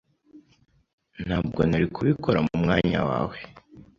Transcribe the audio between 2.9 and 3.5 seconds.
wawe.